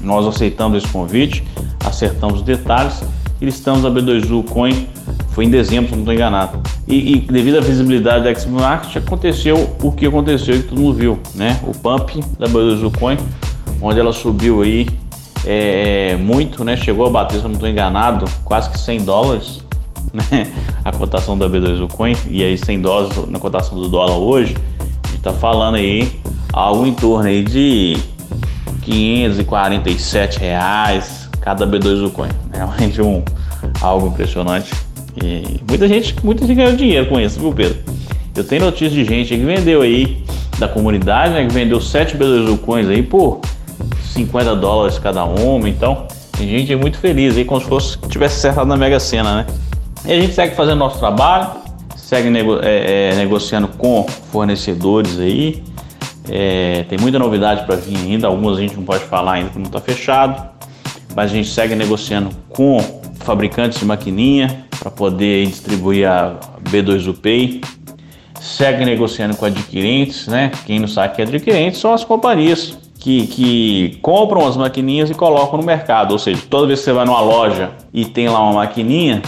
Nós 0.00 0.26
aceitamos 0.26 0.82
esse 0.82 0.90
convite, 0.90 1.44
acertamos 1.84 2.36
os 2.36 2.42
detalhes 2.42 3.04
e 3.38 3.44
listamos 3.44 3.84
a 3.84 3.90
B2U 3.90 4.48
Coin. 4.48 4.88
Foi 5.32 5.44
em 5.44 5.50
dezembro, 5.50 5.90
se 5.90 5.92
não 5.92 6.04
estou 6.04 6.14
enganado. 6.14 6.58
E, 6.88 7.12
e, 7.12 7.20
devido 7.20 7.58
à 7.58 7.60
visibilidade 7.60 8.24
da 8.24 8.34
Xmart, 8.34 8.96
aconteceu 8.96 9.76
o 9.82 9.92
que 9.92 10.06
aconteceu 10.06 10.56
e 10.56 10.62
que 10.62 10.68
todo 10.68 10.80
mundo 10.80 10.94
viu, 10.94 11.18
né? 11.34 11.60
O 11.62 11.72
pump 11.72 12.18
da 12.38 12.46
B2U 12.46 12.96
Coin, 12.98 13.18
onde 13.82 14.00
ela 14.00 14.12
subiu 14.12 14.62
aí 14.62 14.88
é, 15.44 16.16
muito, 16.16 16.64
né? 16.64 16.76
Chegou 16.78 17.06
a 17.06 17.10
bater, 17.10 17.38
se 17.38 17.44
eu 17.44 17.48
não 17.48 17.54
estou 17.54 17.68
enganado, 17.68 18.24
quase 18.42 18.70
que 18.70 18.78
100 18.78 19.04
dólares 19.04 19.62
né, 20.12 20.50
a 20.84 20.92
cotação 20.92 21.36
da 21.36 21.48
B2 21.48 21.78
do 21.78 21.88
Coin 21.88 22.16
e 22.28 22.42
aí 22.42 22.56
100 22.56 22.80
dólares 22.80 23.28
na 23.28 23.38
cotação 23.38 23.78
do 23.78 23.88
dólar 23.88 24.16
hoje, 24.16 24.56
a 24.80 25.08
gente 25.08 25.18
está 25.18 25.32
falando 25.32 25.76
aí 25.76 26.20
algo 26.52 26.86
em 26.86 26.94
torno 26.94 27.28
aí 27.28 27.42
de 27.42 27.98
547 28.82 30.38
reais 30.38 31.28
cada 31.40 31.66
B2 31.66 32.02
do 32.02 32.10
Coin. 32.10 32.30
Realmente 32.52 33.00
um, 33.02 33.22
algo 33.80 34.08
impressionante. 34.08 34.72
E 35.22 35.60
muita 35.68 35.88
gente, 35.88 36.14
muita 36.24 36.46
gente 36.46 36.56
ganhou 36.56 36.76
dinheiro 36.76 37.06
com 37.06 37.20
isso, 37.20 37.40
viu 37.40 37.52
Pedro? 37.52 37.78
Eu 38.36 38.44
tenho 38.44 38.64
notícia 38.64 38.90
de 38.90 39.04
gente 39.04 39.36
que 39.36 39.44
vendeu 39.44 39.82
aí 39.82 40.22
da 40.58 40.68
comunidade, 40.68 41.34
né, 41.34 41.46
que 41.46 41.52
vendeu 41.52 41.80
7 41.80 42.16
B2 42.16 42.58
Coins 42.58 42.88
aí 42.88 43.02
por 43.02 43.40
50 44.12 44.56
dólares 44.56 44.98
cada 44.98 45.24
uma, 45.24 45.68
então 45.68 46.06
tem 46.36 46.48
gente 46.48 46.74
muito 46.76 46.98
feliz 46.98 47.36
aí, 47.36 47.44
como 47.44 47.60
se 47.60 47.66
fosse 47.66 47.98
tivesse 48.08 48.36
acertado 48.36 48.68
na 48.68 48.76
Mega 48.76 49.00
Sena, 49.00 49.36
né? 49.36 49.46
E 50.04 50.12
a 50.12 50.20
gente 50.20 50.34
segue 50.34 50.54
fazendo 50.54 50.78
nosso 50.78 50.98
trabalho, 50.98 51.50
segue 51.96 52.30
nego 52.30 52.60
é, 52.62 53.10
é, 53.10 53.14
negociando 53.16 53.68
com 53.68 54.06
fornecedores 54.30 55.18
aí. 55.18 55.62
É, 56.28 56.84
tem 56.88 56.98
muita 56.98 57.18
novidade 57.18 57.64
para 57.64 57.74
vir 57.76 57.96
ainda, 57.96 58.26
algumas 58.28 58.58
a 58.58 58.60
gente 58.60 58.76
não 58.76 58.84
pode 58.84 59.04
falar 59.04 59.32
ainda 59.32 59.46
porque 59.46 59.58
não 59.58 59.66
está 59.66 59.80
fechado, 59.80 60.48
mas 61.14 61.30
a 61.30 61.34
gente 61.34 61.48
segue 61.48 61.74
negociando 61.74 62.30
com 62.50 62.78
fabricantes 63.20 63.80
de 63.80 63.84
maquininha 63.84 64.67
para 64.78 64.90
poder 64.90 65.46
distribuir 65.46 66.08
a 66.08 66.38
B2UPay. 66.70 67.64
Segue 68.40 68.84
negociando 68.84 69.36
com 69.36 69.44
adquirentes, 69.44 70.26
né? 70.28 70.52
Quem 70.64 70.78
não 70.78 70.88
sabe 70.88 71.16
que 71.16 71.22
é 71.22 71.24
adquirente 71.24 71.76
são 71.76 71.92
as 71.92 72.04
companhias 72.04 72.78
que, 72.98 73.26
que, 73.26 73.98
compram 74.02 74.46
as 74.46 74.56
maquininhas 74.56 75.10
e 75.10 75.14
colocam 75.14 75.58
no 75.58 75.64
mercado. 75.64 76.12
Ou 76.12 76.18
seja, 76.18 76.42
toda 76.48 76.66
vez 76.66 76.80
que 76.80 76.84
você 76.84 76.92
vai 76.92 77.04
numa 77.04 77.20
loja 77.20 77.72
e 77.92 78.04
tem 78.04 78.28
lá 78.28 78.40
uma 78.42 78.54
maquininha, 78.54 79.22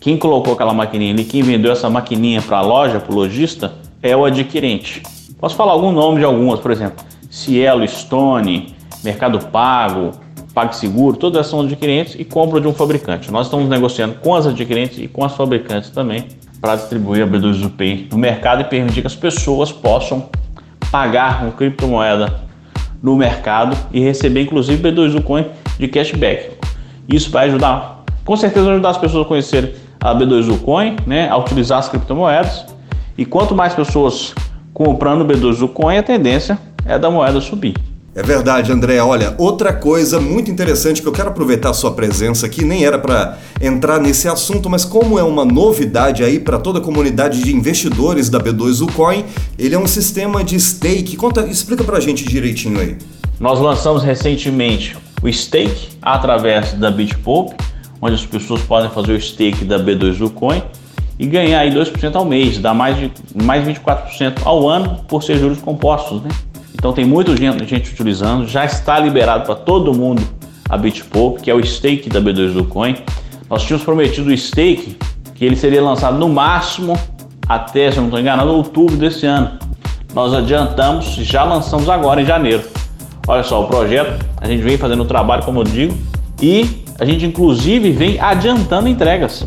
quem 0.00 0.16
colocou 0.16 0.54
aquela 0.54 0.74
maquininha 0.74 1.12
ali, 1.12 1.24
quem 1.24 1.42
vendeu 1.42 1.72
essa 1.72 1.88
maquininha 1.88 2.42
para 2.42 2.58
a 2.58 2.62
loja, 2.62 3.00
para 3.00 3.12
o 3.12 3.14
lojista, 3.14 3.74
é 4.02 4.16
o 4.16 4.24
adquirente. 4.24 5.02
Posso 5.38 5.56
falar 5.56 5.72
algum 5.72 5.92
nome 5.92 6.18
de 6.18 6.24
algumas, 6.24 6.60
por 6.60 6.70
exemplo, 6.70 7.04
Cielo, 7.30 7.86
Stone, 7.86 8.74
Mercado 9.02 9.38
Pago, 9.46 10.12
PagSeguro, 10.54 11.16
todas 11.16 11.46
são 11.46 11.60
adquirentes 11.60 12.14
e 12.18 12.24
compram 12.24 12.60
de 12.60 12.68
um 12.68 12.74
fabricante. 12.74 13.30
Nós 13.30 13.46
estamos 13.46 13.68
negociando 13.68 14.14
com 14.14 14.34
as 14.34 14.46
adquirentes 14.46 14.98
e 14.98 15.08
com 15.08 15.24
as 15.24 15.34
fabricantes 15.34 15.90
também 15.90 16.26
para 16.60 16.76
distribuir 16.76 17.24
a 17.24 17.26
B2UP 17.26 18.12
no 18.12 18.18
mercado 18.18 18.60
e 18.60 18.64
permitir 18.64 19.00
que 19.00 19.06
as 19.06 19.16
pessoas 19.16 19.72
possam 19.72 20.28
pagar 20.90 21.40
com 21.40 21.50
criptomoeda 21.50 22.40
no 23.02 23.16
mercado 23.16 23.76
e 23.92 24.00
receber 24.00 24.42
inclusive 24.42 24.82
B2U 24.82 25.22
Coin 25.22 25.46
de 25.78 25.88
cashback. 25.88 26.50
Isso 27.08 27.30
vai 27.30 27.48
ajudar, 27.48 28.04
com 28.24 28.36
certeza 28.36 28.66
vai 28.66 28.74
ajudar 28.74 28.90
as 28.90 28.98
pessoas 28.98 29.26
a 29.26 29.28
conhecerem 29.28 29.74
a 30.00 30.14
B2U 30.14 30.60
Coin, 30.60 30.96
né, 31.06 31.28
a 31.28 31.36
utilizar 31.36 31.78
as 31.78 31.88
criptomoedas. 31.88 32.66
E 33.16 33.24
quanto 33.24 33.54
mais 33.54 33.74
pessoas 33.74 34.34
comprando 34.72 35.24
B2U 35.24 35.68
Coin, 35.68 35.98
a 35.98 36.02
tendência 36.02 36.58
é 36.84 36.98
da 36.98 37.10
moeda 37.10 37.40
subir. 37.40 37.74
É 38.14 38.22
verdade, 38.22 38.70
André. 38.70 39.00
Olha, 39.00 39.34
outra 39.38 39.72
coisa 39.72 40.20
muito 40.20 40.50
interessante 40.50 41.00
que 41.00 41.08
eu 41.08 41.12
quero 41.12 41.30
aproveitar 41.30 41.70
a 41.70 41.72
sua 41.72 41.92
presença 41.92 42.44
aqui, 42.44 42.62
nem 42.62 42.84
era 42.84 42.98
para 42.98 43.38
entrar 43.58 43.98
nesse 43.98 44.28
assunto, 44.28 44.68
mas 44.68 44.84
como 44.84 45.18
é 45.18 45.22
uma 45.22 45.46
novidade 45.46 46.22
aí 46.22 46.38
para 46.38 46.58
toda 46.58 46.78
a 46.78 46.82
comunidade 46.82 47.42
de 47.42 47.56
investidores 47.56 48.28
da 48.28 48.38
B2 48.38 48.82
Ucoin, 48.82 49.24
ele 49.58 49.74
é 49.74 49.78
um 49.78 49.86
sistema 49.86 50.44
de 50.44 50.60
stake. 50.60 51.16
Conta, 51.16 51.46
explica 51.46 51.82
pra 51.84 52.00
gente 52.00 52.22
direitinho 52.28 52.78
aí. 52.78 52.98
Nós 53.40 53.58
lançamos 53.58 54.02
recentemente 54.02 54.94
o 55.22 55.32
stake 55.32 55.88
através 56.02 56.74
da 56.74 56.90
BitPop, 56.90 57.54
onde 57.98 58.14
as 58.14 58.26
pessoas 58.26 58.60
podem 58.60 58.90
fazer 58.90 59.12
o 59.12 59.20
stake 59.20 59.64
da 59.64 59.78
B2 59.78 60.20
Ucoin 60.20 60.62
e 61.18 61.26
ganhar 61.26 61.60
aí 61.60 61.72
2% 61.72 62.14
ao 62.14 62.26
mês, 62.26 62.58
dá 62.58 62.74
mais 62.74 62.98
de 62.98 63.10
mais 63.42 63.66
24% 63.66 64.40
ao 64.44 64.68
ano 64.68 65.00
por 65.08 65.22
ser 65.22 65.38
juros 65.38 65.60
compostos, 65.60 66.20
né? 66.20 66.28
Então 66.82 66.92
tem 66.92 67.04
muita 67.04 67.36
gente, 67.36 67.92
utilizando, 67.92 68.44
já 68.44 68.64
está 68.64 68.98
liberado 68.98 69.46
para 69.46 69.54
todo 69.54 69.94
mundo 69.94 70.20
a 70.68 70.76
Bitpop, 70.76 71.40
que 71.40 71.48
é 71.48 71.54
o 71.54 71.64
stake 71.64 72.10
da 72.10 72.20
B2 72.20 72.54
do 72.54 72.64
Coin. 72.64 72.96
Nós 73.48 73.62
tínhamos 73.62 73.84
prometido 73.84 74.30
o 74.30 74.36
stake 74.36 74.96
que 75.36 75.44
ele 75.44 75.54
seria 75.54 75.80
lançado 75.80 76.18
no 76.18 76.28
máximo 76.28 76.98
até, 77.48 77.88
se 77.88 77.98
eu 77.98 78.00
não 78.00 78.08
estou 78.08 78.18
enganado, 78.18 78.50
outubro 78.50 78.96
desse 78.96 79.24
ano. 79.26 79.60
Nós 80.12 80.34
adiantamos, 80.34 81.04
já 81.04 81.44
lançamos 81.44 81.88
agora 81.88 82.20
em 82.20 82.26
janeiro. 82.26 82.64
Olha 83.28 83.44
só, 83.44 83.62
o 83.62 83.68
projeto, 83.68 84.26
a 84.40 84.48
gente 84.48 84.64
vem 84.64 84.76
fazendo 84.76 85.04
o 85.04 85.06
trabalho, 85.06 85.44
como 85.44 85.60
eu 85.60 85.64
digo, 85.64 85.96
e 86.40 86.82
a 86.98 87.04
gente 87.04 87.24
inclusive 87.24 87.92
vem 87.92 88.18
adiantando 88.18 88.88
entregas 88.88 89.46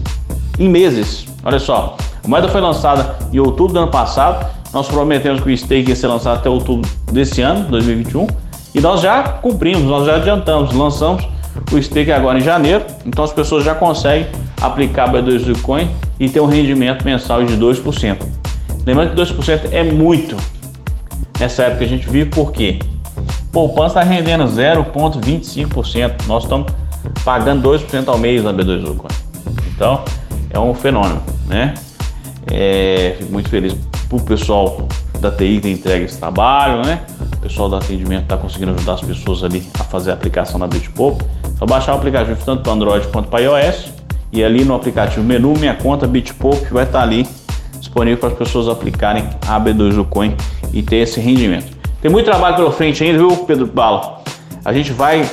em 0.58 0.70
meses. 0.70 1.26
Olha 1.44 1.60
só, 1.60 1.98
a 2.24 2.28
moeda 2.30 2.48
foi 2.48 2.62
lançada 2.62 3.18
em 3.34 3.40
outubro 3.40 3.74
do 3.74 3.80
ano 3.80 3.92
passado, 3.92 4.56
nós 4.76 4.90
prometemos 4.90 5.42
que 5.42 5.54
o 5.54 5.58
stake 5.58 5.90
ia 5.90 5.96
ser 5.96 6.08
lançado 6.08 6.38
até 6.38 6.50
outubro 6.50 6.92
desse 7.10 7.42
ano, 7.42 7.66
2021, 7.70 8.28
e 8.76 8.82
nós 8.82 9.00
já 9.00 9.24
cumprimos, 9.24 9.84
nós 9.84 10.06
já 10.06 10.18
adiantamos, 10.18 10.74
lançamos 10.74 11.26
o 11.72 11.82
stake 11.82 12.12
agora 12.12 12.38
em 12.38 12.42
janeiro, 12.42 12.84
então 13.06 13.24
as 13.24 13.32
pessoas 13.32 13.64
já 13.64 13.74
conseguem 13.74 14.28
aplicar 14.62 15.10
B2 15.10 15.46
Bitcoin 15.46 15.90
e 16.20 16.28
ter 16.28 16.42
um 16.42 16.46
rendimento 16.46 17.06
mensal 17.06 17.42
de 17.46 17.56
2%. 17.56 18.18
Lembrando 18.86 19.16
que 19.16 19.22
2% 19.22 19.70
é 19.72 19.82
muito 19.82 20.36
nessa 21.40 21.64
época 21.64 21.78
que 21.78 21.86
a 21.86 21.88
gente 21.88 22.10
vive, 22.10 22.30
porque 22.30 22.80
poupança 23.54 24.02
está 24.02 24.04
rendendo 24.04 24.44
0,25%. 24.44 26.28
Nós 26.28 26.44
estamos 26.44 26.68
pagando 27.24 27.66
2% 27.66 28.10
ao 28.10 28.18
mês 28.18 28.44
na 28.44 28.52
B2 28.54 28.82
Bitcoin. 28.82 29.16
Então 29.74 30.04
é 30.50 30.60
um 30.60 30.74
fenômeno, 30.74 31.24
né? 31.48 31.74
É, 32.52 33.16
fico 33.18 33.32
muito 33.32 33.50
feliz 33.50 33.74
o 34.12 34.20
pessoal 34.20 34.88
da 35.20 35.32
TI 35.32 35.60
tem 35.62 35.74
entregue 35.74 36.06
esse 36.06 36.18
trabalho, 36.18 36.86
né? 36.86 37.02
O 37.34 37.38
pessoal 37.38 37.70
do 37.70 37.76
atendimento 37.76 38.24
está 38.24 38.38
conseguindo 38.38 38.72
ajudar 38.72 38.94
as 38.94 39.02
pessoas 39.02 39.44
ali 39.44 39.64
a 39.80 39.84
fazer 39.84 40.12
a 40.12 40.14
aplicação 40.14 40.60
na 40.60 40.68
Bitpop. 40.68 41.24
Só 41.58 41.66
baixar 41.66 41.94
o 41.94 41.98
aplicativo 41.98 42.40
tanto 42.44 42.64
para 42.64 42.74
Android 42.74 43.08
quanto 43.08 43.30
para 43.30 43.42
iOS 43.42 43.94
e 44.32 44.44
ali 44.44 44.66
no 44.66 44.76
aplicativo 44.76 45.24
menu 45.24 45.54
Minha 45.58 45.76
Conta 45.76 46.06
Bitpop 46.06 46.66
vai 46.72 46.84
estar 46.84 47.00
tá 47.00 47.04
ali 47.04 47.28
disponível 47.80 48.18
para 48.18 48.30
as 48.30 48.38
pessoas 48.38 48.68
aplicarem 48.68 49.28
a 49.48 49.60
B2 49.60 49.96
do 49.96 50.06
Coin 50.06 50.36
e 50.74 50.82
ter 50.82 50.98
esse 50.98 51.20
rendimento. 51.20 51.76
Tem 52.02 52.12
muito 52.12 52.26
trabalho 52.26 52.56
pela 52.56 52.72
frente 52.72 53.04
ainda, 53.04 53.18
viu, 53.18 53.36
Pedro 53.46 53.66
Bala? 53.68 54.22
A 54.64 54.74
gente 54.74 54.92
vai 54.92 55.28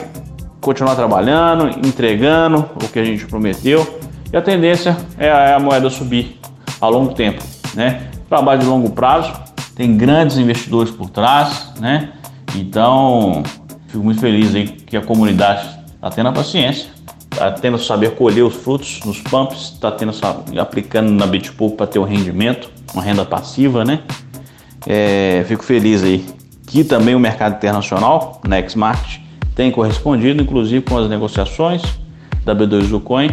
continuar 0.60 0.94
trabalhando, 0.94 1.68
entregando 1.86 2.64
o 2.76 2.88
que 2.88 2.98
a 2.98 3.04
gente 3.04 3.26
prometeu 3.26 4.00
e 4.32 4.36
a 4.36 4.40
tendência 4.40 4.96
é 5.18 5.52
a 5.52 5.58
moeda 5.58 5.90
subir 5.90 6.38
ao 6.80 6.90
longo 6.90 7.14
tempo, 7.14 7.42
né? 7.74 8.11
Trabalho 8.32 8.60
de 8.60 8.66
longo 8.66 8.88
prazo, 8.88 9.30
tem 9.76 9.94
grandes 9.94 10.38
investidores 10.38 10.90
por 10.90 11.10
trás, 11.10 11.70
né? 11.78 12.12
Então, 12.56 13.42
fico 13.88 14.02
muito 14.02 14.20
feliz 14.22 14.54
aí 14.54 14.68
que 14.68 14.96
a 14.96 15.02
comunidade 15.02 15.68
está 15.94 16.08
tendo 16.08 16.30
a 16.30 16.32
paciência, 16.32 16.88
está 17.30 17.50
tendo 17.52 17.76
saber 17.76 18.12
colher 18.14 18.42
os 18.42 18.54
frutos 18.54 19.00
nos 19.04 19.20
pumps, 19.20 19.72
está 19.74 19.92
tendo 19.92 20.12
aplicando 20.58 21.10
na 21.10 21.26
Bitpool 21.26 21.72
para 21.72 21.86
ter 21.86 21.98
um 21.98 22.04
rendimento, 22.04 22.70
uma 22.94 23.02
renda 23.02 23.22
passiva, 23.22 23.84
né? 23.84 24.00
É, 24.86 25.44
fico 25.46 25.62
feliz 25.62 26.02
aí 26.02 26.24
que 26.66 26.82
também 26.82 27.14
o 27.14 27.20
mercado 27.20 27.56
internacional, 27.56 28.40
Next 28.48 28.78
Market, 28.78 29.20
tem 29.54 29.70
correspondido, 29.70 30.42
inclusive 30.42 30.80
com 30.80 30.96
as 30.96 31.06
negociações 31.06 31.82
da 32.46 32.56
B2 32.56 32.88
do 32.88 32.98
Coin 32.98 33.30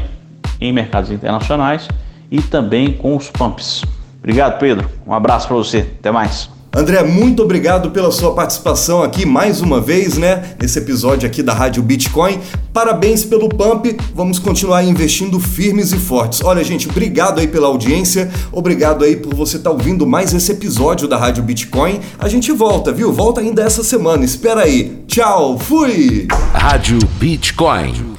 em 0.59 0.73
mercados 0.73 1.09
internacionais 1.09 1.87
e 2.29 2.41
também 2.41 2.91
com 2.91 3.15
os 3.15 3.29
pumps. 3.29 3.81
Obrigado, 4.29 4.59
Pedro. 4.59 4.87
Um 5.07 5.13
abraço 5.13 5.47
para 5.47 5.57
você. 5.57 5.79
Até 5.99 6.11
mais. 6.11 6.51
André, 6.71 7.01
muito 7.01 7.41
obrigado 7.41 7.89
pela 7.89 8.11
sua 8.11 8.31
participação 8.35 9.01
aqui 9.01 9.25
mais 9.25 9.59
uma 9.59 9.81
vez, 9.81 10.19
né? 10.19 10.53
Nesse 10.61 10.77
episódio 10.77 11.27
aqui 11.27 11.41
da 11.41 11.51
Rádio 11.51 11.81
Bitcoin. 11.81 12.39
Parabéns 12.71 13.25
pelo 13.25 13.49
pump. 13.49 13.97
Vamos 14.13 14.37
continuar 14.37 14.83
investindo 14.83 15.39
firmes 15.39 15.91
e 15.93 15.97
fortes. 15.97 16.43
Olha, 16.43 16.63
gente, 16.63 16.87
obrigado 16.87 17.39
aí 17.39 17.47
pela 17.47 17.65
audiência. 17.65 18.29
Obrigado 18.51 19.03
aí 19.03 19.15
por 19.15 19.33
você 19.33 19.57
estar 19.57 19.71
tá 19.71 19.75
ouvindo 19.75 20.05
mais 20.05 20.31
esse 20.31 20.51
episódio 20.51 21.07
da 21.07 21.17
Rádio 21.17 21.41
Bitcoin. 21.41 21.99
A 22.19 22.29
gente 22.29 22.51
volta, 22.51 22.91
viu? 22.91 23.11
Volta 23.11 23.41
ainda 23.41 23.63
essa 23.63 23.83
semana. 23.83 24.23
Espera 24.23 24.61
aí. 24.61 25.01
Tchau. 25.07 25.57
Fui. 25.57 26.27
Rádio 26.53 26.99
Bitcoin. 27.19 28.18